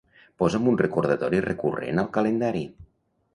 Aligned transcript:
Posa'm 0.43 0.69
un 0.71 0.79
recordatori 0.81 1.43
recurrent 1.47 2.03
al 2.05 2.09
calendari. 2.17 2.65